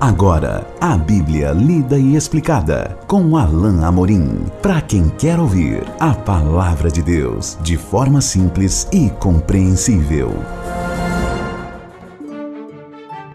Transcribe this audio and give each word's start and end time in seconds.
Agora, 0.00 0.66
a 0.80 0.96
Bíblia 0.96 1.52
lida 1.52 1.98
e 1.98 2.16
explicada 2.16 2.98
com 3.06 3.36
Alain 3.36 3.84
Amorim. 3.84 4.46
Para 4.62 4.80
quem 4.80 5.10
quer 5.10 5.38
ouvir 5.38 5.82
a 6.00 6.14
palavra 6.14 6.90
de 6.90 7.02
Deus 7.02 7.58
de 7.62 7.76
forma 7.76 8.22
simples 8.22 8.88
e 8.94 9.10
compreensível. 9.10 10.30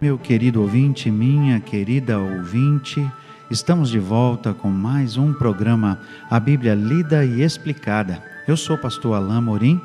Meu 0.01 0.17
querido 0.17 0.59
ouvinte, 0.59 1.11
minha 1.11 1.59
querida 1.59 2.17
ouvinte, 2.17 3.07
estamos 3.51 3.91
de 3.91 3.99
volta 3.99 4.51
com 4.51 4.71
mais 4.71 5.17
um 5.17 5.33
programa 5.33 5.99
A 6.31 6.39
Bíblia 6.39 6.73
lida 6.73 7.23
e 7.23 7.43
explicada. 7.43 8.23
Eu 8.47 8.57
sou 8.57 8.75
o 8.75 8.81
pastor 8.81 9.13
Alain 9.13 9.37
Amorim. 9.37 9.79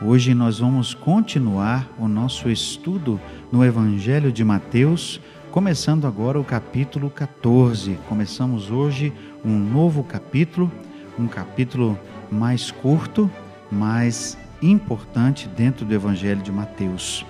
Hoje 0.00 0.32
nós 0.32 0.58
vamos 0.58 0.94
continuar 0.94 1.86
o 1.98 2.08
nosso 2.08 2.48
estudo 2.48 3.20
no 3.52 3.62
Evangelho 3.62 4.32
de 4.32 4.42
Mateus 4.42 5.20
começando 5.54 6.04
agora 6.04 6.40
o 6.40 6.42
capítulo 6.42 7.08
14. 7.08 7.96
Começamos 8.08 8.72
hoje 8.72 9.12
um 9.44 9.56
novo 9.56 10.02
capítulo, 10.02 10.68
um 11.16 11.28
capítulo 11.28 11.96
mais 12.28 12.72
curto, 12.72 13.30
mais 13.70 14.36
importante 14.60 15.46
dentro 15.46 15.86
do 15.86 15.94
Evangelho 15.94 16.42
de 16.42 16.50
Mateus. 16.50 17.24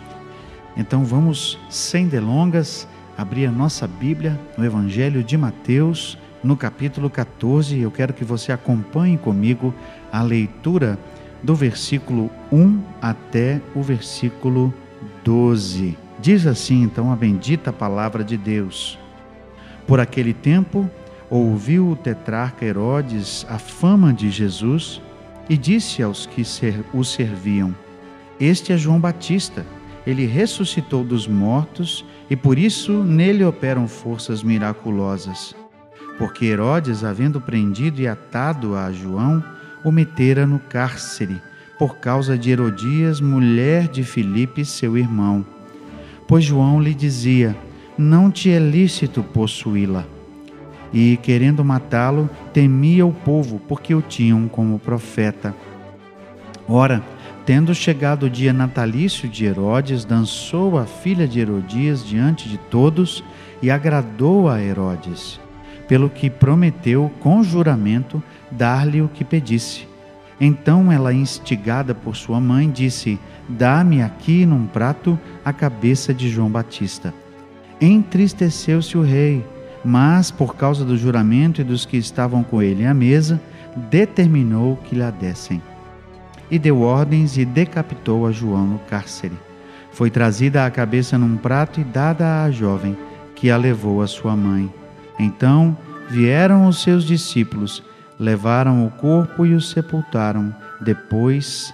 Então 0.74 1.04
vamos, 1.04 1.58
sem 1.68 2.08
delongas, 2.08 2.88
abrir 3.14 3.44
a 3.44 3.52
nossa 3.52 3.86
Bíblia 3.86 4.40
no 4.56 4.64
Evangelho 4.64 5.22
de 5.22 5.36
Mateus, 5.36 6.16
no 6.42 6.56
capítulo 6.56 7.10
14. 7.10 7.78
Eu 7.78 7.90
quero 7.90 8.14
que 8.14 8.24
você 8.24 8.52
acompanhe 8.52 9.18
comigo 9.18 9.74
a 10.10 10.22
leitura 10.22 10.98
do 11.42 11.54
versículo 11.54 12.30
1 12.50 12.80
até 13.02 13.60
o 13.74 13.82
versículo 13.82 14.72
12. 15.22 16.03
Diz 16.18 16.46
assim 16.46 16.82
então 16.82 17.12
a 17.12 17.16
bendita 17.16 17.72
palavra 17.72 18.22
de 18.22 18.36
Deus. 18.36 18.98
Por 19.86 20.00
aquele 20.00 20.32
tempo, 20.32 20.88
ouviu 21.28 21.90
o 21.90 21.96
tetrarca 21.96 22.64
Herodes 22.64 23.44
a 23.48 23.58
fama 23.58 24.12
de 24.12 24.30
Jesus 24.30 25.02
e 25.48 25.56
disse 25.56 26.02
aos 26.02 26.26
que 26.26 26.42
o 26.92 27.04
serviam: 27.04 27.74
Este 28.38 28.72
é 28.72 28.76
João 28.76 29.00
Batista. 29.00 29.66
Ele 30.06 30.26
ressuscitou 30.26 31.02
dos 31.02 31.26
mortos 31.26 32.04
e 32.28 32.36
por 32.36 32.58
isso 32.58 32.92
nele 33.02 33.42
operam 33.42 33.88
forças 33.88 34.42
miraculosas. 34.42 35.54
Porque 36.18 36.44
Herodes, 36.44 37.02
havendo 37.02 37.40
prendido 37.40 38.00
e 38.00 38.06
atado 38.06 38.76
a 38.76 38.92
João, 38.92 39.42
o 39.82 39.90
metera 39.90 40.46
no 40.46 40.58
cárcere, 40.58 41.40
por 41.78 41.96
causa 41.96 42.38
de 42.38 42.50
Herodias, 42.50 43.20
mulher 43.20 43.88
de 43.88 44.04
Filipe, 44.04 44.64
seu 44.64 44.96
irmão 44.96 45.44
pois 46.34 46.44
João 46.44 46.82
lhe 46.82 46.92
dizia: 46.92 47.56
Não 47.96 48.28
te 48.28 48.50
é 48.50 48.58
lícito 48.58 49.22
possuí-la. 49.22 50.04
E, 50.92 51.16
querendo 51.18 51.64
matá-lo, 51.64 52.28
temia 52.52 53.06
o 53.06 53.12
povo, 53.12 53.60
porque 53.68 53.94
o 53.94 54.02
tinham 54.02 54.48
como 54.48 54.80
profeta. 54.80 55.54
Ora, 56.68 57.04
tendo 57.46 57.72
chegado 57.72 58.24
o 58.26 58.30
dia 58.30 58.52
natalício 58.52 59.28
de 59.28 59.44
Herodes, 59.44 60.04
dançou 60.04 60.76
a 60.76 60.86
filha 60.86 61.28
de 61.28 61.38
Herodias 61.38 62.04
diante 62.04 62.48
de 62.48 62.58
todos 62.58 63.22
e 63.62 63.70
agradou 63.70 64.48
a 64.48 64.60
Herodes, 64.60 65.38
pelo 65.86 66.10
que 66.10 66.28
prometeu 66.28 67.12
com 67.20 67.44
juramento 67.44 68.20
dar-lhe 68.50 69.00
o 69.00 69.06
que 69.06 69.24
pedisse. 69.24 69.86
Então 70.40 70.90
ela, 70.90 71.12
instigada 71.12 71.94
por 71.94 72.16
sua 72.16 72.40
mãe, 72.40 72.70
disse: 72.70 73.18
Dá-me 73.48 74.02
aqui 74.02 74.44
num 74.44 74.66
prato 74.66 75.18
a 75.44 75.52
cabeça 75.52 76.12
de 76.12 76.28
João 76.28 76.50
Batista. 76.50 77.14
Entristeceu-se 77.80 78.96
o 78.96 79.02
rei, 79.02 79.44
mas, 79.84 80.30
por 80.30 80.56
causa 80.56 80.84
do 80.84 80.96
juramento 80.96 81.60
e 81.60 81.64
dos 81.64 81.84
que 81.84 81.96
estavam 81.96 82.42
com 82.42 82.62
ele 82.62 82.86
à 82.86 82.94
mesa, 82.94 83.40
determinou 83.90 84.76
que 84.76 84.94
lhe 84.94 85.12
dessem. 85.12 85.62
E 86.50 86.58
deu 86.58 86.80
ordens 86.80 87.36
e 87.36 87.44
decapitou 87.44 88.26
a 88.26 88.32
João 88.32 88.66
no 88.66 88.78
cárcere. 88.80 89.36
Foi 89.92 90.10
trazida 90.10 90.66
a 90.66 90.70
cabeça 90.70 91.16
num 91.16 91.36
prato 91.36 91.80
e 91.80 91.84
dada 91.84 92.42
à 92.42 92.50
jovem, 92.50 92.96
que 93.34 93.50
a 93.50 93.56
levou 93.56 94.02
à 94.02 94.06
sua 94.06 94.36
mãe. 94.36 94.72
Então 95.18 95.76
vieram 96.08 96.66
os 96.66 96.82
seus 96.82 97.04
discípulos 97.04 97.82
levaram 98.18 98.86
o 98.86 98.90
corpo 98.90 99.44
e 99.44 99.54
o 99.54 99.60
sepultaram. 99.60 100.54
Depois 100.80 101.72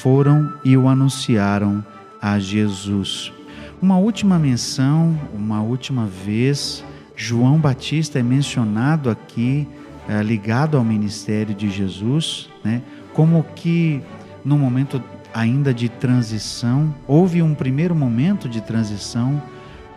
foram 0.00 0.52
e 0.64 0.76
o 0.76 0.88
anunciaram 0.88 1.84
a 2.20 2.38
Jesus. 2.38 3.32
Uma 3.80 3.98
última 3.98 4.38
menção, 4.38 5.18
uma 5.34 5.60
última 5.60 6.06
vez, 6.06 6.84
João 7.16 7.58
Batista 7.58 8.18
é 8.18 8.22
mencionado 8.22 9.10
aqui, 9.10 9.68
é, 10.08 10.22
ligado 10.22 10.76
ao 10.76 10.84
ministério 10.84 11.54
de 11.54 11.70
Jesus, 11.70 12.48
né, 12.64 12.82
como 13.12 13.44
que 13.54 14.02
no 14.44 14.56
momento 14.56 15.02
ainda 15.34 15.72
de 15.72 15.88
transição, 15.88 16.94
houve 17.06 17.42
um 17.42 17.54
primeiro 17.54 17.94
momento 17.94 18.48
de 18.48 18.60
transição 18.60 19.42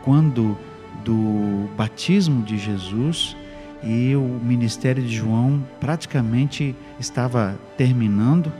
quando 0.03 0.57
do 1.03 1.69
batismo 1.75 2.41
de 2.43 2.57
Jesus 2.57 3.35
e 3.85 4.15
o 4.15 4.39
ministério 4.43 5.03
de 5.03 5.15
João 5.15 5.63
praticamente 5.79 6.75
estava 6.99 7.57
terminando. 7.77 8.51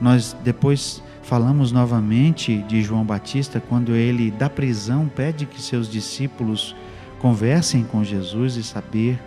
Nós 0.00 0.34
depois 0.42 1.02
falamos 1.22 1.70
novamente 1.70 2.58
de 2.62 2.82
João 2.82 3.04
Batista 3.04 3.60
quando 3.60 3.94
ele 3.94 4.30
da 4.30 4.48
prisão 4.48 5.06
pede 5.06 5.44
que 5.44 5.60
seus 5.60 5.88
discípulos 5.88 6.74
conversem 7.18 7.84
com 7.84 8.02
Jesus 8.02 8.56
e 8.56 8.62
saber 8.62 9.20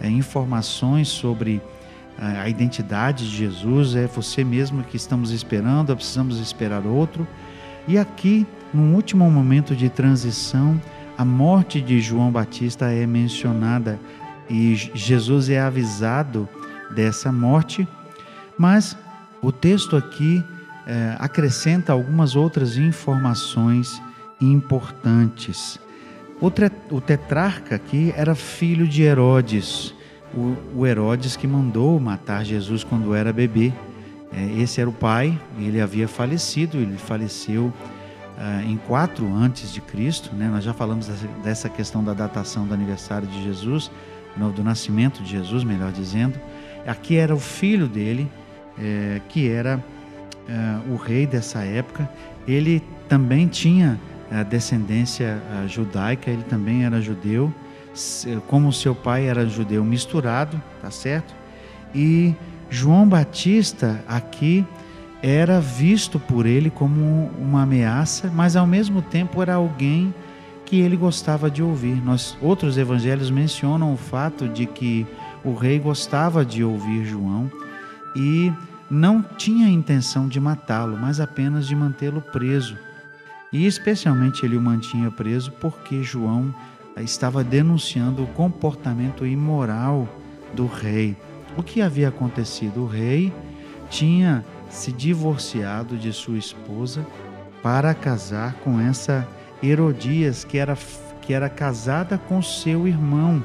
é, 0.00 0.08
informações 0.08 1.08
sobre 1.08 1.60
é, 2.16 2.24
a 2.38 2.48
identidade 2.48 3.28
de 3.28 3.36
Jesus. 3.36 3.96
É 3.96 4.06
você 4.06 4.44
mesmo 4.44 4.84
que 4.84 4.96
estamos 4.96 5.32
esperando, 5.32 5.94
precisamos 5.96 6.38
esperar 6.38 6.86
outro. 6.86 7.26
E 7.88 7.98
aqui, 7.98 8.46
num 8.72 8.94
último 8.94 9.28
momento 9.28 9.74
de 9.74 9.88
transição, 9.88 10.80
a 11.18 11.24
morte 11.24 11.80
de 11.80 12.00
João 12.00 12.30
Batista 12.30 12.86
é 12.92 13.04
mencionada 13.06 13.98
e 14.50 14.74
Jesus 14.74 15.48
é 15.48 15.60
avisado 15.60 16.48
dessa 16.90 17.30
morte, 17.30 17.86
mas 18.58 18.96
o 19.40 19.52
texto 19.52 19.96
aqui 19.96 20.44
é, 20.86 21.16
acrescenta 21.20 21.92
algumas 21.92 22.34
outras 22.34 22.76
informações 22.76 24.02
importantes. 24.40 25.78
O, 26.40 26.50
o 26.94 27.00
tetrarca 27.00 27.76
aqui 27.76 28.12
era 28.16 28.34
filho 28.34 28.88
de 28.88 29.02
Herodes, 29.02 29.94
o, 30.34 30.56
o, 30.74 30.86
Herodes 30.86 31.36
que 31.36 31.46
mandou 31.46 32.00
matar 32.00 32.44
Jesus 32.44 32.82
quando 32.82 33.14
era 33.14 33.32
bebê. 33.32 33.72
É, 34.32 34.60
esse 34.60 34.80
era 34.80 34.90
o 34.90 34.92
pai, 34.92 35.38
ele 35.58 35.80
havia 35.80 36.08
falecido, 36.08 36.76
ele 36.78 36.96
faleceu 36.96 37.72
é, 38.38 38.64
em 38.64 38.76
4 38.76 39.32
antes 39.34 39.72
de 39.72 39.80
Cristo, 39.80 40.34
né? 40.34 40.48
Nós 40.48 40.64
já 40.64 40.72
falamos 40.72 41.06
dessa, 41.06 41.26
dessa 41.42 41.68
questão 41.68 42.02
da 42.02 42.14
datação 42.14 42.66
do 42.66 42.74
aniversário 42.74 43.28
de 43.28 43.42
Jesus, 43.42 43.90
do 44.36 44.64
nascimento 44.64 45.22
de 45.22 45.30
Jesus, 45.30 45.64
melhor 45.64 45.92
dizendo. 45.92 46.38
Aqui 46.86 47.16
era 47.16 47.34
o 47.34 47.38
filho 47.38 47.86
dele, 47.86 48.30
é, 48.78 49.20
que 49.28 49.48
era 49.48 49.82
é, 50.48 50.90
o 50.90 50.96
rei 50.96 51.26
dessa 51.26 51.62
época. 51.62 52.08
Ele 52.46 52.82
também 53.08 53.46
tinha 53.46 53.98
a 54.30 54.42
descendência 54.42 55.42
judaica, 55.66 56.30
ele 56.30 56.44
também 56.44 56.84
era 56.84 57.00
judeu, 57.00 57.52
como 58.46 58.72
seu 58.72 58.94
pai 58.94 59.26
era 59.26 59.44
judeu 59.46 59.84
misturado, 59.84 60.60
tá 60.80 60.90
certo? 60.90 61.34
E 61.92 62.34
João 62.70 63.08
Batista 63.08 64.02
aqui 64.06 64.64
era 65.22 65.60
visto 65.60 66.18
por 66.18 66.46
ele 66.46 66.70
como 66.70 67.30
uma 67.38 67.62
ameaça, 67.62 68.30
mas 68.32 68.56
ao 68.56 68.66
mesmo 68.66 69.02
tempo 69.02 69.42
era 69.42 69.54
alguém 69.54 70.14
que 70.70 70.78
ele 70.78 70.96
gostava 70.96 71.50
de 71.50 71.64
ouvir. 71.64 72.00
Nós 72.00 72.38
outros 72.40 72.78
evangelhos 72.78 73.28
mencionam 73.28 73.92
o 73.92 73.96
fato 73.96 74.48
de 74.48 74.66
que 74.66 75.04
o 75.44 75.52
rei 75.52 75.80
gostava 75.80 76.44
de 76.44 76.62
ouvir 76.62 77.04
João 77.04 77.50
e 78.14 78.52
não 78.88 79.20
tinha 79.20 79.68
intenção 79.68 80.28
de 80.28 80.38
matá-lo, 80.38 80.96
mas 80.96 81.18
apenas 81.18 81.66
de 81.66 81.74
mantê-lo 81.74 82.20
preso. 82.20 82.78
E 83.52 83.66
especialmente 83.66 84.46
ele 84.46 84.56
o 84.56 84.60
mantinha 84.60 85.10
preso 85.10 85.50
porque 85.60 86.04
João 86.04 86.54
estava 86.98 87.42
denunciando 87.42 88.22
o 88.22 88.28
comportamento 88.28 89.26
imoral 89.26 90.08
do 90.54 90.66
rei. 90.66 91.16
O 91.56 91.64
que 91.64 91.82
havia 91.82 92.10
acontecido? 92.10 92.82
O 92.82 92.86
rei 92.86 93.32
tinha 93.88 94.44
se 94.68 94.92
divorciado 94.92 95.96
de 95.96 96.12
sua 96.12 96.38
esposa 96.38 97.04
para 97.60 97.92
casar 97.92 98.54
com 98.62 98.78
essa 98.78 99.26
Herodias, 99.62 100.44
que 100.44 100.58
era, 100.58 100.76
que 101.22 101.32
era 101.32 101.48
casada 101.48 102.18
com 102.18 102.42
seu 102.42 102.86
irmão. 102.88 103.42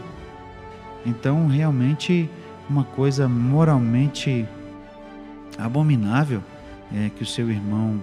Então, 1.05 1.47
realmente, 1.47 2.29
uma 2.69 2.83
coisa 2.83 3.27
moralmente 3.27 4.47
abominável 5.57 6.41
é, 6.93 7.09
que 7.09 7.23
o 7.23 7.25
seu 7.25 7.49
irmão, 7.49 8.01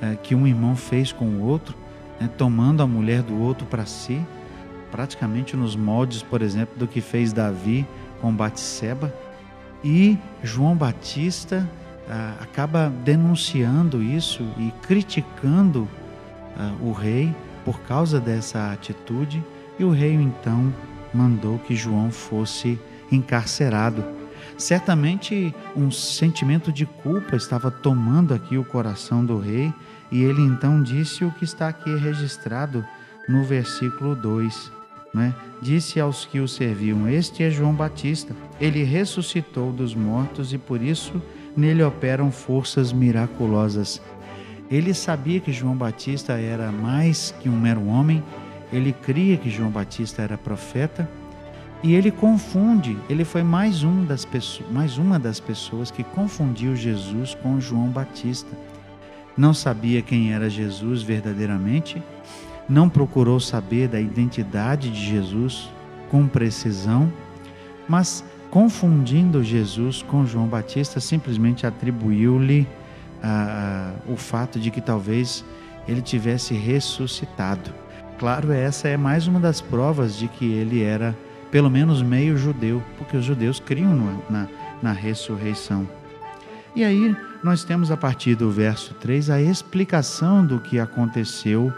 é, 0.00 0.16
que 0.16 0.34
um 0.34 0.46
irmão 0.46 0.74
fez 0.76 1.12
com 1.12 1.24
o 1.26 1.42
outro, 1.42 1.76
né, 2.20 2.28
tomando 2.36 2.82
a 2.82 2.86
mulher 2.86 3.22
do 3.22 3.40
outro 3.40 3.66
para 3.66 3.86
si. 3.86 4.20
praticamente 4.90 5.56
nos 5.56 5.74
moldes, 5.74 6.22
por 6.22 6.42
exemplo, 6.42 6.76
do 6.78 6.86
que 6.86 7.00
fez 7.00 7.32
Davi 7.32 7.86
com 8.20 8.32
Batseba. 8.34 9.12
E 9.82 10.18
João 10.42 10.76
Batista 10.76 11.68
ah, 12.08 12.34
acaba 12.40 12.92
denunciando 13.04 14.02
isso 14.02 14.46
e 14.58 14.70
criticando 14.86 15.88
ah, 16.56 16.72
o 16.80 16.92
rei 16.92 17.34
por 17.64 17.80
causa 17.80 18.20
dessa 18.20 18.72
atitude, 18.72 19.42
e 19.78 19.84
o 19.84 19.90
rei 19.90 20.12
então 20.12 20.72
mandou 21.14 21.58
que 21.58 21.74
João 21.74 22.10
fosse 22.10 22.78
encarcerado. 23.10 24.04
Certamente 24.56 25.54
um 25.76 25.90
sentimento 25.90 26.72
de 26.72 26.86
culpa 26.86 27.36
estava 27.36 27.70
tomando 27.70 28.34
aqui 28.34 28.56
o 28.56 28.64
coração 28.64 29.24
do 29.24 29.38
rei, 29.38 29.72
e 30.10 30.22
ele 30.22 30.42
então 30.42 30.82
disse 30.82 31.24
o 31.24 31.30
que 31.30 31.44
está 31.44 31.68
aqui 31.68 31.94
registrado 31.96 32.84
no 33.28 33.44
versículo 33.44 34.14
2. 34.14 34.72
Né? 35.14 35.34
Disse 35.60 36.00
aos 36.00 36.24
que 36.24 36.40
o 36.40 36.48
serviam: 36.48 37.08
Este 37.08 37.42
é 37.42 37.50
João 37.50 37.74
Batista. 37.74 38.34
Ele 38.60 38.82
ressuscitou 38.82 39.72
dos 39.72 39.94
mortos 39.94 40.52
e 40.52 40.58
por 40.58 40.82
isso 40.82 41.20
nele 41.56 41.82
operam 41.82 42.30
forças 42.30 42.92
miraculosas. 42.92 44.00
Ele 44.70 44.94
sabia 44.94 45.40
que 45.40 45.52
João 45.52 45.76
Batista 45.76 46.34
era 46.34 46.72
mais 46.72 47.34
que 47.40 47.48
um 47.48 47.58
mero 47.58 47.86
homem, 47.86 48.22
ele 48.72 48.92
cria 48.92 49.36
que 49.36 49.50
João 49.50 49.70
Batista 49.70 50.22
era 50.22 50.38
profeta 50.38 51.08
e 51.82 51.94
ele 51.94 52.10
confunde, 52.10 52.96
ele 53.10 53.24
foi 53.24 53.42
mais, 53.42 53.82
um 53.82 54.04
das 54.04 54.24
pessoas, 54.24 54.70
mais 54.70 54.98
uma 54.98 55.18
das 55.18 55.40
pessoas 55.40 55.90
que 55.90 56.04
confundiu 56.04 56.76
Jesus 56.76 57.34
com 57.34 57.60
João 57.60 57.88
Batista. 57.88 58.50
Não 59.36 59.52
sabia 59.52 60.00
quem 60.00 60.32
era 60.32 60.48
Jesus 60.48 61.02
verdadeiramente, 61.02 62.00
não 62.68 62.88
procurou 62.88 63.40
saber 63.40 63.88
da 63.88 64.00
identidade 64.00 64.90
de 64.90 65.04
Jesus 65.04 65.68
com 66.10 66.26
precisão, 66.28 67.12
mas 67.88 68.24
confundindo 68.50 69.42
Jesus 69.42 70.02
com 70.02 70.24
João 70.24 70.46
Batista, 70.46 71.00
simplesmente 71.00 71.66
atribuiu-lhe 71.66 72.68
o 74.06 74.16
fato 74.16 74.58
de 74.58 74.70
que 74.70 74.80
talvez 74.80 75.44
ele 75.86 76.02
tivesse 76.02 76.54
ressuscitado. 76.54 77.72
Claro, 78.18 78.52
essa 78.52 78.88
é 78.88 78.96
mais 78.96 79.26
uma 79.26 79.40
das 79.40 79.60
provas 79.60 80.16
de 80.16 80.28
que 80.28 80.44
ele 80.52 80.82
era 80.82 81.16
pelo 81.50 81.70
menos 81.70 82.02
meio 82.02 82.36
judeu, 82.36 82.82
porque 82.96 83.16
os 83.16 83.24
judeus 83.24 83.60
criam 83.60 83.94
na, 84.30 84.48
na 84.82 84.92
ressurreição. 84.92 85.86
E 86.74 86.82
aí 86.82 87.14
nós 87.44 87.64
temos 87.64 87.90
a 87.90 87.96
partir 87.96 88.34
do 88.34 88.50
verso 88.50 88.94
3 88.94 89.28
a 89.28 89.40
explicação 89.40 90.46
do 90.46 90.58
que 90.58 90.78
aconteceu 90.80 91.70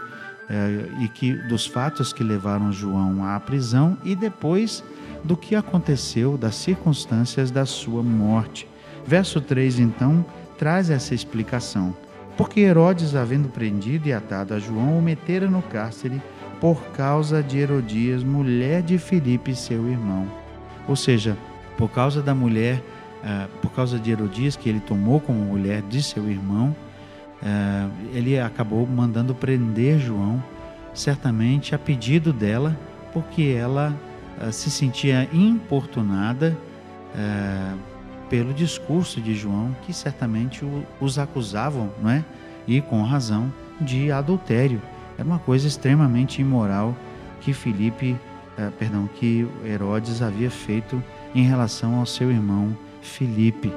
eh, 0.49 0.85
e 1.01 1.09
que 1.09 1.33
dos 1.49 1.65
fatos 1.65 2.13
que 2.13 2.23
levaram 2.23 2.71
João 2.71 3.25
à 3.25 3.37
prisão 3.39 3.97
e 4.05 4.15
depois 4.15 4.81
do 5.23 5.35
que 5.35 5.55
aconteceu, 5.55 6.37
das 6.37 6.55
circunstâncias 6.55 7.51
da 7.51 7.65
sua 7.65 8.01
morte. 8.01 8.67
Verso 9.05 9.41
3 9.41 9.79
então 9.79 10.25
traz 10.57 10.89
essa 10.89 11.13
explicação. 11.13 11.95
Porque 12.37 12.59
Herodes, 12.59 13.15
havendo 13.15 13.47
prendido 13.47 14.07
e 14.07 14.13
atado 14.13 14.53
a 14.53 14.59
João, 14.59 14.97
o 14.97 15.01
metera 15.01 15.49
no 15.49 15.61
cárcere 15.61 16.21
por 16.59 16.81
causa 16.87 17.41
de 17.41 17.59
Herodias, 17.59 18.23
mulher 18.23 18.81
de 18.81 18.97
Filipe, 18.97 19.55
seu 19.55 19.87
irmão. 19.87 20.27
Ou 20.87 20.95
seja, 20.95 21.37
por 21.77 21.89
causa 21.89 22.21
da 22.21 22.35
mulher, 22.35 22.81
uh, 23.23 23.47
por 23.61 23.71
causa 23.71 23.97
de 23.99 24.11
Herodias, 24.11 24.55
que 24.55 24.69
ele 24.69 24.79
tomou 24.79 25.19
como 25.19 25.39
mulher 25.39 25.81
de 25.83 26.01
seu 26.01 26.29
irmão, 26.29 26.75
uh, 27.41 27.91
ele 28.13 28.39
acabou 28.39 28.85
mandando 28.85 29.33
prender 29.33 29.99
João, 29.99 30.43
certamente 30.93 31.73
a 31.73 31.79
pedido 31.79 32.33
dela, 32.33 32.77
porque 33.13 33.55
ela 33.57 33.95
uh, 34.41 34.51
se 34.51 34.69
sentia 34.69 35.29
importunada 35.31 36.55
pelo 38.29 38.53
discurso 38.53 39.21
de 39.21 39.35
João, 39.35 39.75
que 39.83 39.93
certamente 39.93 40.63
os 40.99 41.19
acusavam, 41.19 41.91
não 42.01 42.09
é? 42.09 42.23
E 42.67 42.81
com 42.81 43.01
razão, 43.03 43.51
de 43.79 44.11
adultério. 44.11 44.81
Era 45.17 45.27
uma 45.27 45.39
coisa 45.39 45.67
extremamente 45.67 46.41
imoral 46.41 46.95
que 47.41 47.53
Filipe, 47.53 48.15
eh, 48.57 48.71
perdão, 48.77 49.07
que 49.07 49.47
Herodes 49.63 50.21
havia 50.21 50.49
feito 50.49 51.01
em 51.33 51.43
relação 51.43 51.95
ao 51.95 52.05
seu 52.05 52.31
irmão 52.31 52.75
Filipe. 53.01 53.71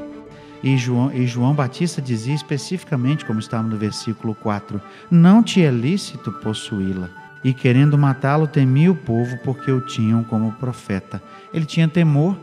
E 0.63 0.77
João, 0.77 1.13
e 1.13 1.27
João 1.27 1.55
Batista 1.55 2.03
dizia 2.03 2.35
especificamente, 2.35 3.25
como 3.25 3.39
está 3.39 3.63
no 3.63 3.77
versículo 3.77 4.35
4, 4.35 4.81
não 5.11 5.43
te 5.43 5.63
é 5.63 5.71
lícito 5.71 6.33
possuí-la. 6.33 7.09
E 7.45 7.55
querendo 7.55 7.97
matá-lo, 7.97 8.49
temia 8.49 8.91
o 8.91 8.97
povo 8.97 9.39
porque 9.45 9.71
o 9.71 9.81
tinham 9.81 10.25
como 10.25 10.53
profeta. 10.53 11.23
Ele 11.55 11.65
tinha 11.65 11.87
temor 11.87 12.37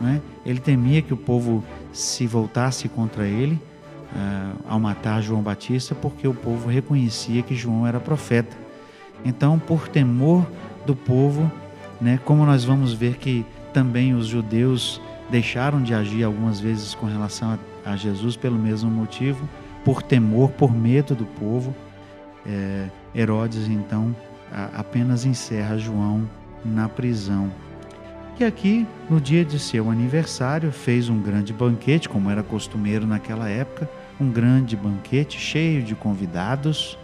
né? 0.00 0.20
Ele 0.44 0.60
temia 0.60 1.02
que 1.02 1.14
o 1.14 1.16
povo 1.16 1.64
se 1.92 2.26
voltasse 2.26 2.88
contra 2.88 3.26
ele 3.26 3.54
uh, 3.54 4.56
ao 4.68 4.80
matar 4.80 5.22
João 5.22 5.42
Batista, 5.42 5.94
porque 5.94 6.26
o 6.26 6.34
povo 6.34 6.68
reconhecia 6.68 7.42
que 7.42 7.54
João 7.54 7.86
era 7.86 8.00
profeta. 8.00 8.56
Então, 9.24 9.58
por 9.58 9.88
temor 9.88 10.46
do 10.84 10.96
povo, 10.96 11.50
né, 12.00 12.18
como 12.24 12.44
nós 12.44 12.64
vamos 12.64 12.92
ver 12.92 13.16
que 13.16 13.46
também 13.72 14.14
os 14.14 14.26
judeus 14.26 15.00
deixaram 15.30 15.82
de 15.82 15.94
agir 15.94 16.24
algumas 16.24 16.60
vezes 16.60 16.94
com 16.94 17.06
relação 17.06 17.58
a, 17.84 17.92
a 17.92 17.96
Jesus 17.96 18.36
pelo 18.36 18.58
mesmo 18.58 18.90
motivo, 18.90 19.48
por 19.84 20.02
temor, 20.02 20.50
por 20.50 20.72
medo 20.74 21.14
do 21.14 21.24
povo, 21.24 21.74
é, 22.46 22.88
Herodes 23.14 23.68
então 23.68 24.14
a, 24.52 24.80
apenas 24.80 25.24
encerra 25.24 25.78
João 25.78 26.28
na 26.64 26.88
prisão. 26.88 27.50
E 28.42 28.44
aqui, 28.44 28.84
no 29.08 29.20
dia 29.20 29.44
de 29.44 29.56
seu 29.56 29.88
aniversário, 29.88 30.72
fez 30.72 31.08
um 31.08 31.22
grande 31.22 31.52
banquete, 31.52 32.08
como 32.08 32.28
era 32.28 32.42
costumeiro 32.42 33.06
naquela 33.06 33.48
época, 33.48 33.88
um 34.20 34.32
grande 34.32 34.74
banquete 34.74 35.38
cheio 35.38 35.80
de 35.80 35.94
convidados. 35.94 36.98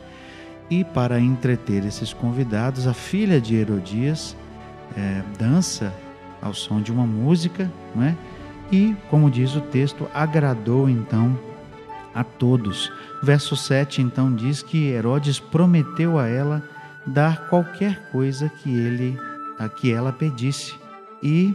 E 0.69 0.83
para 0.83 1.21
entreter 1.21 1.87
esses 1.87 2.13
convidados, 2.13 2.89
a 2.89 2.93
filha 2.93 3.41
de 3.41 3.55
Herodias 3.55 4.37
é, 4.97 5.23
dança 5.39 5.95
ao 6.43 6.53
som 6.53 6.83
de 6.83 6.91
uma 6.91 7.07
música, 7.07 7.71
não 7.95 8.03
é? 8.03 8.17
E, 8.73 8.97
como 9.09 9.31
diz 9.31 9.55
o 9.55 9.61
texto, 9.61 10.09
agradou 10.13 10.91
então 10.91 11.39
a 12.13 12.25
todos. 12.25 12.93
Verso 13.23 13.55
7 13.55 14.03
então 14.03 14.35
diz 14.35 14.61
que 14.61 14.89
Herodes 14.89 15.39
prometeu 15.39 16.19
a 16.19 16.27
ela 16.27 16.61
dar 17.07 17.49
qualquer 17.49 18.11
coisa 18.11 18.49
que 18.49 18.77
ele 18.77 19.17
a 19.57 19.69
que 19.69 19.93
ela 19.93 20.13
pedisse. 20.13 20.88
E, 21.23 21.55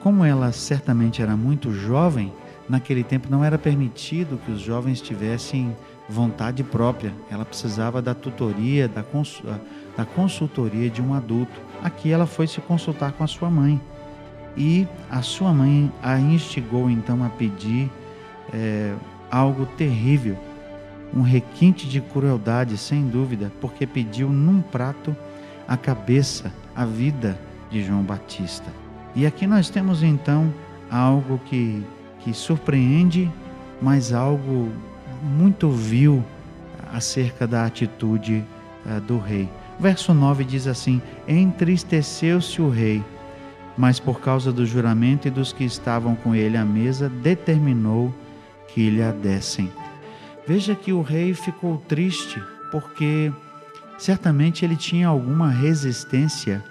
como 0.00 0.24
ela 0.24 0.52
certamente 0.52 1.22
era 1.22 1.36
muito 1.36 1.72
jovem, 1.72 2.32
naquele 2.68 3.04
tempo 3.04 3.28
não 3.30 3.44
era 3.44 3.58
permitido 3.58 4.40
que 4.44 4.50
os 4.50 4.60
jovens 4.60 5.00
tivessem 5.00 5.74
vontade 6.08 6.62
própria. 6.62 7.12
Ela 7.30 7.44
precisava 7.44 8.00
da 8.00 8.14
tutoria, 8.14 8.88
da, 8.88 9.04
da 9.96 10.04
consultoria 10.04 10.90
de 10.90 11.02
um 11.02 11.14
adulto. 11.14 11.60
Aqui 11.82 12.10
ela 12.10 12.26
foi 12.26 12.46
se 12.46 12.60
consultar 12.60 13.12
com 13.12 13.24
a 13.24 13.26
sua 13.26 13.50
mãe. 13.50 13.80
E 14.56 14.86
a 15.10 15.20
sua 15.22 15.52
mãe 15.52 15.92
a 16.02 16.18
instigou 16.18 16.88
então 16.88 17.22
a 17.22 17.28
pedir 17.28 17.90
é, 18.52 18.94
algo 19.30 19.66
terrível, 19.66 20.36
um 21.14 21.20
requinte 21.20 21.86
de 21.86 22.00
crueldade, 22.00 22.78
sem 22.78 23.06
dúvida, 23.06 23.52
porque 23.60 23.86
pediu 23.86 24.30
num 24.30 24.62
prato 24.62 25.14
a 25.68 25.76
cabeça, 25.76 26.52
a 26.74 26.84
vida 26.84 27.38
de 27.70 27.82
João 27.82 28.02
Batista. 28.02 28.85
E 29.16 29.24
aqui 29.24 29.46
nós 29.46 29.70
temos 29.70 30.02
então 30.02 30.52
algo 30.90 31.40
que, 31.46 31.82
que 32.20 32.34
surpreende, 32.34 33.32
mas 33.80 34.12
algo 34.12 34.70
muito 35.22 35.70
vil 35.70 36.22
acerca 36.92 37.46
da 37.46 37.64
atitude 37.64 38.44
uh, 38.84 39.00
do 39.00 39.18
rei. 39.18 39.48
Verso 39.80 40.12
9 40.12 40.44
diz 40.44 40.66
assim: 40.66 41.00
Entristeceu-se 41.26 42.60
o 42.60 42.68
rei, 42.68 43.02
mas 43.74 43.98
por 43.98 44.20
causa 44.20 44.52
do 44.52 44.66
juramento 44.66 45.26
e 45.26 45.30
dos 45.30 45.50
que 45.50 45.64
estavam 45.64 46.14
com 46.14 46.34
ele 46.34 46.58
à 46.58 46.64
mesa, 46.64 47.08
determinou 47.08 48.14
que 48.68 48.90
lhe 48.90 49.02
a 49.02 49.12
dessem. 49.12 49.72
Veja 50.46 50.74
que 50.74 50.92
o 50.92 51.00
rei 51.00 51.32
ficou 51.32 51.78
triste, 51.88 52.38
porque 52.70 53.32
certamente 53.96 54.62
ele 54.62 54.76
tinha 54.76 55.08
alguma 55.08 55.50
resistência 55.50 56.62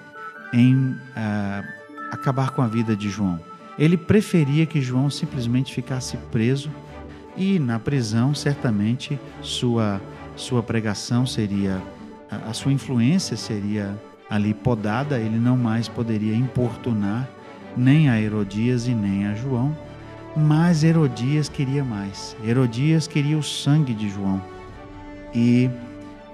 em 0.54 0.76
uh, 0.76 1.85
acabar 2.16 2.52
com 2.52 2.62
a 2.62 2.68
vida 2.68 2.96
de 2.96 3.10
João. 3.10 3.40
Ele 3.78 3.98
preferia 3.98 4.66
que 4.66 4.82
João 4.82 5.10
simplesmente 5.10 5.74
ficasse 5.74 6.18
preso 6.32 6.72
e 7.38 7.60
na 7.60 7.80
prisão 7.80 8.34
certamente 8.34 9.20
sua 9.42 10.02
sua 10.36 10.62
pregação 10.62 11.26
seria 11.26 11.82
a, 12.30 12.52
sua 12.54 12.74
influência 12.74 13.38
seria 13.38 13.98
ali 14.30 14.54
podada, 14.54 15.20
ele 15.20 15.38
não 15.38 15.56
mais 15.56 15.88
poderia 15.88 16.36
importunar 16.36 17.30
nem 17.78 18.10
a 18.10 18.20
Herodias 18.20 18.88
e 18.88 18.94
nem 18.94 19.28
a 19.28 19.34
João, 19.34 19.76
mas 20.36 20.84
Herodias 20.84 21.48
queria 21.50 21.84
mais. 21.84 22.36
Herodias 22.44 23.08
queria 23.08 23.38
o 23.38 23.44
sangue 23.44 23.94
de 23.94 24.10
João. 24.10 24.42
E 25.34 25.70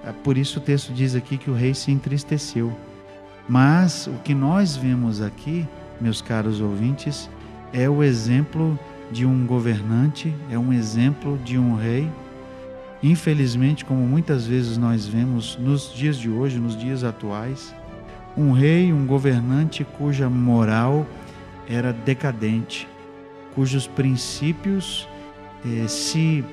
é, 0.04 0.12
por 0.24 0.36
isso 0.36 0.58
o 0.58 0.62
texto 0.62 0.92
diz 0.92 1.14
aqui 1.14 1.36
que 1.36 1.50
o 1.50 1.54
rei 1.54 1.74
se 1.74 1.90
entristeceu 1.90 2.72
Mas 3.48 4.06
o 4.06 4.14
que 4.22 4.34
nós 4.34 4.76
vemos 4.76 5.20
aqui, 5.20 5.66
meus 6.00 6.22
caros 6.22 6.60
ouvintes, 6.60 7.28
é 7.72 7.88
o 7.88 8.02
exemplo 8.02 8.78
de 9.10 9.26
um 9.26 9.46
governante, 9.46 10.34
é 10.50 10.58
um 10.58 10.72
exemplo 10.72 11.38
de 11.44 11.58
um 11.58 11.74
rei. 11.74 12.10
Infelizmente, 13.02 13.84
como 13.84 14.00
muitas 14.06 14.46
vezes 14.46 14.78
nós 14.78 15.06
vemos 15.06 15.56
nos 15.56 15.92
dias 15.92 16.16
de 16.16 16.30
hoje, 16.30 16.58
nos 16.58 16.78
dias 16.78 17.02
atuais, 17.02 17.74
um 18.36 18.52
rei, 18.52 18.92
um 18.92 19.06
governante 19.06 19.84
cuja 19.84 20.30
moral 20.30 21.06
era 21.68 21.92
decadente, 21.92 22.88
cujos 23.54 23.86
princípios 23.86 25.06
eh, 25.64 25.86
se, 25.86 26.44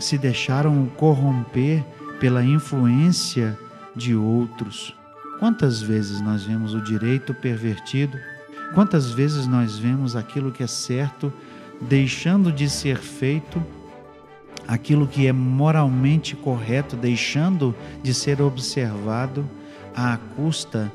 se 0.00 0.18
deixaram 0.18 0.86
corromper 0.96 1.84
pela 2.18 2.44
influência 2.44 3.56
de 3.94 4.14
outros. 4.14 4.97
Quantas 5.38 5.80
vezes 5.80 6.20
nós 6.20 6.42
vemos 6.42 6.74
o 6.74 6.80
direito 6.80 7.32
pervertido? 7.32 8.18
Quantas 8.74 9.12
vezes 9.12 9.46
nós 9.46 9.78
vemos 9.78 10.16
aquilo 10.16 10.50
que 10.50 10.64
é 10.64 10.66
certo 10.66 11.32
deixando 11.80 12.50
de 12.50 12.68
ser 12.68 12.98
feito, 12.98 13.62
aquilo 14.66 15.06
que 15.06 15.28
é 15.28 15.32
moralmente 15.32 16.34
correto 16.34 16.96
deixando 16.96 17.72
de 18.02 18.12
ser 18.12 18.42
observado 18.42 19.48
à 19.94 20.18
custa 20.34 20.92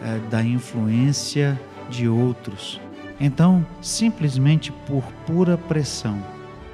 eh, 0.00 0.20
da 0.30 0.40
influência 0.40 1.60
de 1.90 2.08
outros? 2.08 2.80
Então, 3.18 3.66
simplesmente 3.82 4.70
por 4.86 5.02
pura 5.26 5.58
pressão, 5.58 6.22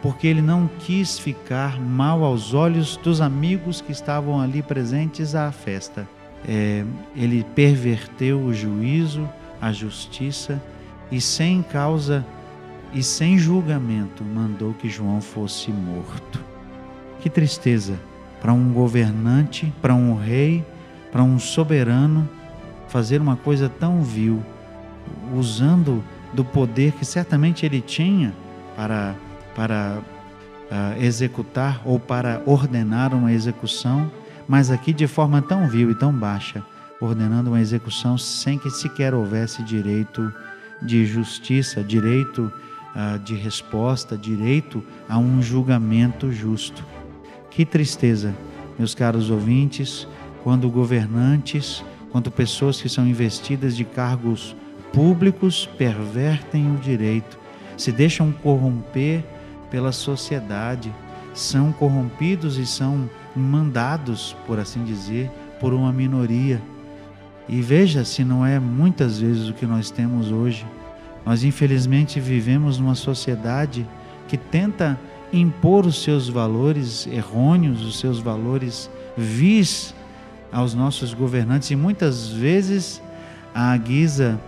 porque 0.02 0.26
ele 0.26 0.42
não 0.42 0.68
quis 0.80 1.18
ficar 1.18 1.80
mal 1.80 2.23
aos 2.23 2.52
olhos 2.52 2.99
dos 2.99 3.23
amigos 3.23 3.80
que 3.80 3.90
estavam 3.90 4.38
ali 4.38 4.62
presentes 4.62 5.35
à 5.35 5.50
festa. 5.50 6.06
É, 6.48 6.84
ele 7.14 7.44
perverteu 7.54 8.40
o 8.40 8.54
juízo, 8.54 9.28
a 9.60 9.72
justiça 9.72 10.62
e 11.10 11.20
sem 11.20 11.62
causa 11.62 12.24
e 12.92 13.02
sem 13.02 13.36
julgamento 13.36 14.24
mandou 14.24 14.72
que 14.74 14.88
João 14.88 15.20
fosse 15.20 15.70
morto. 15.70 16.42
Que 17.20 17.28
tristeza 17.28 17.98
para 18.40 18.52
um 18.52 18.72
governante, 18.72 19.72
para 19.82 19.94
um 19.94 20.14
rei, 20.14 20.64
para 21.10 21.22
um 21.22 21.38
soberano 21.38 22.28
fazer 22.88 23.20
uma 23.20 23.36
coisa 23.36 23.68
tão 23.68 24.02
vil, 24.02 24.42
usando 25.34 26.02
do 26.32 26.44
poder 26.44 26.92
que 26.92 27.04
certamente 27.04 27.66
ele 27.66 27.80
tinha 27.80 28.32
para, 28.76 29.14
para 29.54 29.98
uh, 30.70 31.02
executar 31.02 31.80
ou 31.84 31.98
para 31.98 32.42
ordenar 32.46 33.14
uma 33.14 33.32
execução, 33.32 34.10
mas 34.48 34.70
aqui 34.70 34.92
de 34.92 35.06
forma 35.06 35.42
tão 35.42 35.68
vil 35.68 35.90
e 35.90 35.94
tão 35.94 36.12
baixa, 36.12 36.62
ordenando 37.00 37.50
uma 37.50 37.60
execução 37.60 38.16
sem 38.16 38.58
que 38.58 38.70
sequer 38.70 39.14
houvesse 39.14 39.62
direito 39.62 40.32
de 40.82 41.04
justiça, 41.06 41.82
direito 41.82 42.52
uh, 42.94 43.18
de 43.18 43.34
resposta, 43.34 44.16
direito 44.16 44.82
a 45.08 45.18
um 45.18 45.42
julgamento 45.42 46.30
justo. 46.32 46.84
Que 47.50 47.64
tristeza, 47.64 48.34
meus 48.78 48.94
caros 48.94 49.30
ouvintes, 49.30 50.06
quando 50.42 50.70
governantes, 50.70 51.84
quando 52.12 52.30
pessoas 52.30 52.80
que 52.80 52.88
são 52.88 53.06
investidas 53.06 53.76
de 53.76 53.84
cargos 53.84 54.54
públicos 54.92 55.68
pervertem 55.76 56.74
o 56.74 56.78
direito, 56.78 57.38
se 57.76 57.92
deixam 57.92 58.32
corromper 58.32 59.24
pela 59.70 59.92
sociedade, 59.92 60.92
são 61.34 61.72
corrompidos 61.72 62.56
e 62.56 62.64
são 62.64 63.10
mandados, 63.36 64.34
por 64.46 64.58
assim 64.58 64.82
dizer, 64.84 65.30
por 65.60 65.72
uma 65.74 65.92
minoria. 65.92 66.60
E 67.48 67.60
veja 67.60 68.04
se 68.04 68.24
não 68.24 68.44
é 68.44 68.58
muitas 68.58 69.20
vezes 69.20 69.48
o 69.48 69.54
que 69.54 69.66
nós 69.66 69.90
temos 69.90 70.32
hoje. 70.32 70.66
Nós, 71.24 71.44
infelizmente, 71.44 72.18
vivemos 72.18 72.78
numa 72.78 72.94
sociedade 72.94 73.86
que 74.28 74.36
tenta 74.36 74.98
impor 75.32 75.86
os 75.86 76.02
seus 76.02 76.28
valores 76.28 77.06
errôneos, 77.06 77.82
os 77.82 77.98
seus 77.98 78.18
valores 78.18 78.90
vis 79.16 79.94
aos 80.52 80.74
nossos 80.74 81.12
governantes 81.12 81.70
e 81.70 81.76
muitas 81.76 82.28
vezes 82.28 83.02
à 83.54 83.76
guisa 83.76 84.40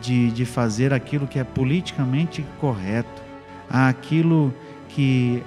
de, 0.00 0.30
de 0.30 0.44
fazer 0.44 0.92
aquilo 0.92 1.26
que 1.26 1.38
é 1.38 1.44
politicamente 1.44 2.44
correto, 2.60 3.22
aquilo 3.68 4.52
que 4.88 5.42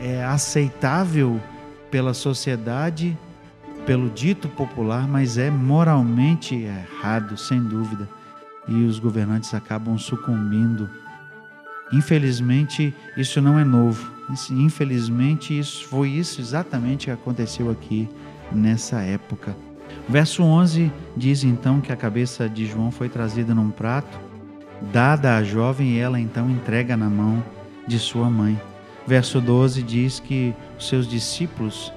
é 0.00 0.24
aceitável 0.24 1.40
pela 1.90 2.14
sociedade, 2.14 3.16
pelo 3.84 4.08
dito 4.10 4.48
popular, 4.48 5.08
mas 5.08 5.38
é 5.38 5.50
moralmente 5.50 6.54
errado, 6.54 7.36
sem 7.36 7.60
dúvida. 7.62 8.08
E 8.68 8.84
os 8.84 8.98
governantes 8.98 9.52
acabam 9.54 9.98
sucumbindo. 9.98 10.88
Infelizmente, 11.92 12.94
isso 13.16 13.40
não 13.40 13.58
é 13.58 13.64
novo. 13.64 14.12
Infelizmente, 14.50 15.58
isso 15.58 15.86
foi 15.86 16.10
isso 16.10 16.40
exatamente 16.40 17.06
que 17.06 17.10
aconteceu 17.10 17.70
aqui 17.70 18.08
nessa 18.52 19.00
época. 19.00 19.56
Verso 20.08 20.42
11 20.42 20.90
diz 21.16 21.42
então 21.42 21.80
que 21.80 21.92
a 21.92 21.96
cabeça 21.96 22.48
de 22.48 22.66
João 22.66 22.90
foi 22.90 23.08
trazida 23.08 23.54
num 23.54 23.70
prato, 23.70 24.18
dada 24.92 25.36
à 25.36 25.42
jovem 25.42 25.94
e 25.94 25.98
ela 25.98 26.20
então 26.20 26.48
entrega 26.48 26.96
na 26.96 27.10
mão 27.10 27.42
de 27.86 27.98
sua 27.98 28.30
mãe. 28.30 28.60
Verso 29.10 29.40
12 29.40 29.82
diz 29.82 30.20
que 30.20 30.54
os 30.78 30.86
seus 30.86 31.04
discípulos, 31.04 31.92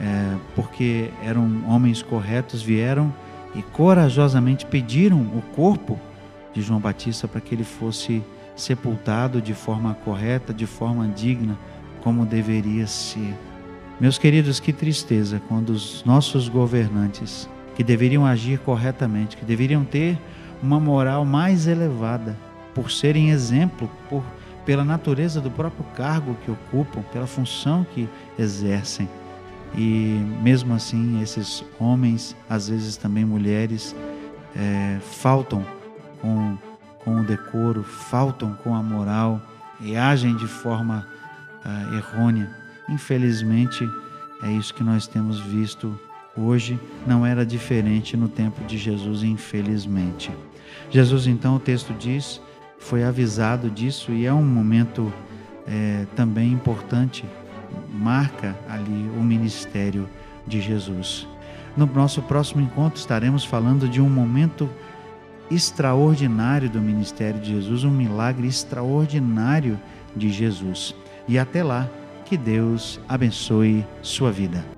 é, 0.00 0.34
porque 0.56 1.08
eram 1.22 1.62
homens 1.68 2.02
corretos, 2.02 2.60
vieram 2.60 3.14
e 3.54 3.62
corajosamente 3.62 4.66
pediram 4.66 5.20
o 5.20 5.40
corpo 5.54 6.00
de 6.52 6.60
João 6.60 6.80
Batista 6.80 7.28
para 7.28 7.40
que 7.40 7.54
ele 7.54 7.62
fosse 7.62 8.24
sepultado 8.56 9.40
de 9.40 9.54
forma 9.54 9.94
correta, 10.04 10.52
de 10.52 10.66
forma 10.66 11.06
digna, 11.06 11.56
como 12.02 12.26
deveria 12.26 12.88
ser. 12.88 13.36
Meus 14.00 14.18
queridos, 14.18 14.58
que 14.58 14.72
tristeza 14.72 15.40
quando 15.46 15.70
os 15.70 16.02
nossos 16.04 16.48
governantes, 16.48 17.48
que 17.76 17.84
deveriam 17.84 18.26
agir 18.26 18.58
corretamente, 18.58 19.36
que 19.36 19.44
deveriam 19.44 19.84
ter 19.84 20.18
uma 20.60 20.80
moral 20.80 21.24
mais 21.24 21.68
elevada, 21.68 22.36
por 22.74 22.90
serem 22.90 23.30
exemplo, 23.30 23.88
por 24.10 24.24
pela 24.68 24.84
natureza 24.84 25.40
do 25.40 25.50
próprio 25.50 25.82
cargo 25.96 26.36
que 26.44 26.50
ocupam, 26.50 27.00
pela 27.10 27.26
função 27.26 27.86
que 27.94 28.06
exercem. 28.38 29.08
E 29.74 30.22
mesmo 30.42 30.74
assim, 30.74 31.22
esses 31.22 31.64
homens, 31.80 32.36
às 32.50 32.68
vezes 32.68 32.94
também 32.98 33.24
mulheres, 33.24 33.96
é, 34.54 34.98
faltam 35.00 35.64
com, 36.20 36.58
com 37.02 37.22
o 37.22 37.24
decoro, 37.24 37.82
faltam 37.82 38.58
com 38.62 38.74
a 38.74 38.82
moral 38.82 39.40
e 39.80 39.96
agem 39.96 40.36
de 40.36 40.46
forma 40.46 41.08
ah, 41.64 41.96
errônea. 41.96 42.54
Infelizmente, 42.90 43.88
é 44.42 44.52
isso 44.52 44.74
que 44.74 44.84
nós 44.84 45.06
temos 45.06 45.40
visto 45.40 45.98
hoje, 46.36 46.78
não 47.06 47.24
era 47.24 47.46
diferente 47.46 48.18
no 48.18 48.28
tempo 48.28 48.62
de 48.66 48.76
Jesus, 48.76 49.22
infelizmente. 49.22 50.30
Jesus, 50.90 51.26
então, 51.26 51.56
o 51.56 51.58
texto 51.58 51.94
diz, 51.98 52.38
foi 52.78 53.04
avisado 53.04 53.70
disso 53.70 54.12
e 54.12 54.26
é 54.26 54.32
um 54.32 54.44
momento 54.44 55.12
é, 55.66 56.06
também 56.16 56.52
importante, 56.52 57.24
marca 57.92 58.56
ali 58.68 59.10
o 59.16 59.22
ministério 59.22 60.08
de 60.46 60.60
Jesus. 60.60 61.26
No 61.76 61.86
nosso 61.86 62.22
próximo 62.22 62.60
encontro 62.60 62.98
estaremos 62.98 63.44
falando 63.44 63.88
de 63.88 64.00
um 64.00 64.08
momento 64.08 64.68
extraordinário 65.50 66.68
do 66.68 66.80
ministério 66.80 67.40
de 67.40 67.54
Jesus, 67.54 67.84
um 67.84 67.90
milagre 67.90 68.46
extraordinário 68.46 69.78
de 70.14 70.30
Jesus. 70.30 70.94
E 71.26 71.38
até 71.38 71.62
lá, 71.62 71.88
que 72.24 72.36
Deus 72.36 73.00
abençoe 73.08 73.86
sua 74.02 74.30
vida. 74.30 74.77